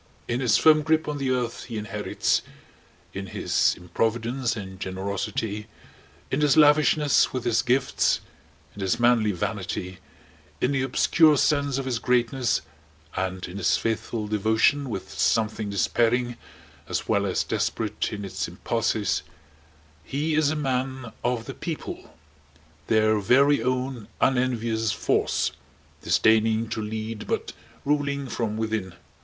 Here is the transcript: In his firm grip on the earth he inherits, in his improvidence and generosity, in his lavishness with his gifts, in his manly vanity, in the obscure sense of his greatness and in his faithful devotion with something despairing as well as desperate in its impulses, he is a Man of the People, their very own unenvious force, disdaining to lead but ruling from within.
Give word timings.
In 0.27 0.39
his 0.39 0.57
firm 0.57 0.81
grip 0.81 1.07
on 1.07 1.19
the 1.19 1.29
earth 1.29 1.65
he 1.65 1.77
inherits, 1.77 2.41
in 3.13 3.27
his 3.27 3.75
improvidence 3.77 4.55
and 4.55 4.79
generosity, 4.79 5.67
in 6.31 6.41
his 6.41 6.57
lavishness 6.57 7.31
with 7.31 7.43
his 7.43 7.61
gifts, 7.61 8.19
in 8.73 8.81
his 8.81 8.99
manly 8.99 9.31
vanity, 9.31 9.99
in 10.59 10.71
the 10.71 10.81
obscure 10.81 11.37
sense 11.37 11.77
of 11.77 11.85
his 11.85 11.99
greatness 11.99 12.61
and 13.15 13.47
in 13.47 13.57
his 13.57 13.77
faithful 13.77 14.25
devotion 14.27 14.89
with 14.89 15.11
something 15.11 15.69
despairing 15.69 16.35
as 16.89 17.07
well 17.07 17.27
as 17.27 17.43
desperate 17.43 18.11
in 18.11 18.25
its 18.25 18.47
impulses, 18.47 19.21
he 20.03 20.33
is 20.33 20.49
a 20.49 20.55
Man 20.55 21.13
of 21.23 21.45
the 21.45 21.53
People, 21.53 22.17
their 22.87 23.19
very 23.19 23.61
own 23.61 24.07
unenvious 24.19 24.91
force, 24.91 25.51
disdaining 26.01 26.69
to 26.69 26.81
lead 26.81 27.27
but 27.27 27.53
ruling 27.85 28.27
from 28.27 28.57
within. 28.57 28.95